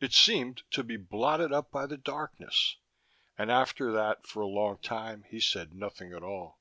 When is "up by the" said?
1.52-1.96